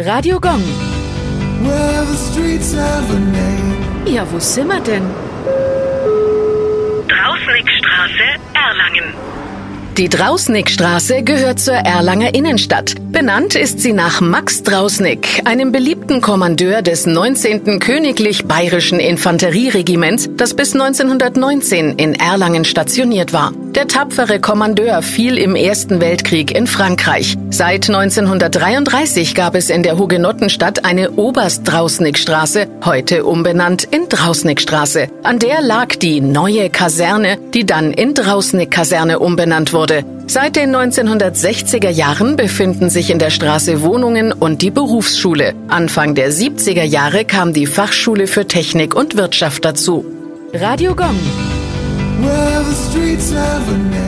Radio 0.00 0.38
Gong. 0.38 0.62
Well, 1.64 2.04
the 2.06 2.16
streets 2.16 2.72
have 2.72 3.10
a 3.10 3.18
name. 3.18 3.76
Ja, 4.06 4.24
wo 4.30 4.38
sind 4.38 4.68
wir 4.68 4.78
denn? 4.78 5.02
Drausnickstraße, 7.08 8.38
Erlangen. 8.54 9.14
Die 9.96 10.08
Drausnickstraße 10.08 11.24
gehört 11.24 11.58
zur 11.58 11.74
Erlanger 11.74 12.32
Innenstadt. 12.32 12.94
Benannt 13.10 13.56
ist 13.56 13.80
sie 13.80 13.92
nach 13.92 14.20
Max 14.20 14.62
Drausnick, 14.62 15.42
einem 15.44 15.72
beliebten 15.72 16.20
Kommandeur 16.20 16.82
des 16.82 17.04
19. 17.04 17.80
Königlich 17.80 18.44
Bayerischen 18.44 19.00
Infanterieregiments, 19.00 20.30
das 20.36 20.54
bis 20.54 20.74
1919 20.74 21.98
in 21.98 22.14
Erlangen 22.14 22.64
stationiert 22.64 23.32
war. 23.32 23.52
Der 23.74 23.86
tapfere 23.86 24.40
Kommandeur 24.40 25.02
fiel 25.02 25.36
im 25.36 25.54
Ersten 25.54 26.00
Weltkrieg 26.00 26.56
in 26.56 26.66
Frankreich. 26.66 27.36
Seit 27.50 27.88
1933 27.88 29.34
gab 29.34 29.54
es 29.54 29.68
in 29.68 29.82
der 29.82 29.98
Hugenottenstadt 29.98 30.86
eine 30.86 31.10
Oberst-Drausnick-Straße, 31.10 32.66
heute 32.84 33.26
umbenannt 33.26 33.84
in 33.84 34.08
Drausnick-Straße. 34.08 35.08
An 35.22 35.38
der 35.38 35.60
lag 35.60 35.96
die 35.96 36.20
neue 36.22 36.70
Kaserne, 36.70 37.38
die 37.52 37.66
dann 37.66 37.92
in 37.92 38.14
Drausnick-Kaserne 38.14 39.18
umbenannt 39.18 39.74
wurde. 39.74 40.02
Seit 40.26 40.56
den 40.56 40.74
1960er 40.74 41.90
Jahren 41.90 42.36
befinden 42.36 42.88
sich 42.90 43.10
in 43.10 43.18
der 43.18 43.30
Straße 43.30 43.82
Wohnungen 43.82 44.32
und 44.32 44.62
die 44.62 44.70
Berufsschule. 44.70 45.54
Anfang 45.68 46.14
der 46.14 46.32
70er 46.32 46.84
Jahre 46.84 47.24
kam 47.24 47.52
die 47.52 47.66
Fachschule 47.66 48.26
für 48.26 48.46
Technik 48.46 48.94
und 48.94 49.16
Wirtschaft 49.16 49.64
dazu. 49.64 50.04
Radio 50.54 50.94
Gong. 50.94 51.18
Well, 52.18 52.64
the 52.64 52.74
streets 52.74 53.30
have 53.30 53.68
a 53.68 53.78
name. 53.78 54.07